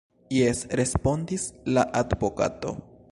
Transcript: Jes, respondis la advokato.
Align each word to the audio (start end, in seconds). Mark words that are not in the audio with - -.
Jes, 0.35 0.61
respondis 0.79 1.45
la 1.77 1.87
advokato. 2.03 2.75